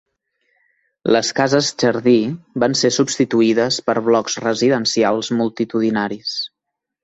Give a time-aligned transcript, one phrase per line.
[1.15, 2.15] Les cases jardí
[2.65, 6.37] van ser substituïdes per blocs residencials multitudinaris.